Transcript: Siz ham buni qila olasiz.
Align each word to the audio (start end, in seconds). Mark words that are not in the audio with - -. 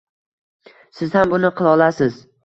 Siz 0.99 1.13
ham 1.19 1.33
buni 1.33 1.51
qila 1.59 1.75
olasiz. 1.77 2.17